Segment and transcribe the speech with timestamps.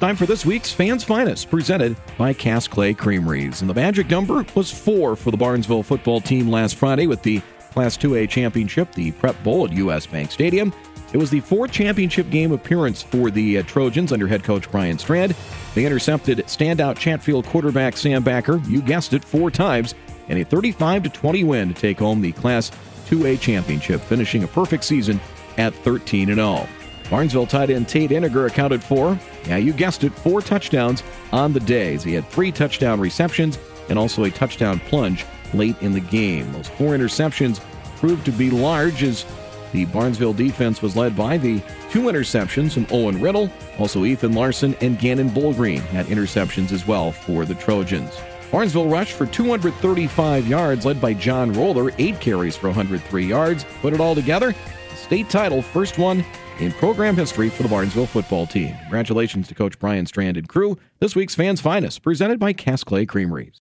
[0.00, 3.60] Time for this week's Fans Finest, presented by Cass Clay Creameries.
[3.60, 7.42] And the magic number was four for the Barnesville football team last Friday with the
[7.72, 10.06] Class 2A championship, the Prep Bowl at U.S.
[10.06, 10.72] Bank Stadium.
[11.12, 14.98] It was the fourth championship game appearance for the uh, Trojans under head coach Brian
[14.98, 15.36] Strand.
[15.74, 19.94] They intercepted standout Chatfield quarterback Sam Backer, you guessed it, four times,
[20.28, 22.70] and a 35 20 win to take home the Class
[23.10, 25.20] 2A championship, finishing a perfect season
[25.58, 26.66] at 13 0.
[27.10, 31.02] Barnesville tight end Tate Iniger accounted for, yeah, you guessed it, four touchdowns
[31.32, 31.96] on the day.
[31.98, 33.58] He had three touchdown receptions
[33.88, 36.52] and also a touchdown plunge late in the game.
[36.52, 37.60] Those four interceptions
[37.96, 39.26] proved to be large as
[39.72, 43.50] the Barnesville defense was led by the two interceptions from Owen Riddle.
[43.78, 48.16] Also, Ethan Larson and Gannon Bullgreen had interceptions as well for the Trojans.
[48.50, 53.64] Barnesville rushed for 235 yards, led by John Roller, eight carries for 103 yards.
[53.80, 54.54] Put it all together,
[54.94, 56.24] state title, first one
[56.58, 58.76] in program history for the Barnesville football team.
[58.82, 60.78] Congratulations to Coach Brian Strand and crew.
[60.98, 63.58] This week's Fans Finest, presented by Cass Clay Creameries.